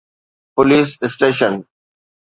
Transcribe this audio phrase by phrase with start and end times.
[0.55, 1.53] police station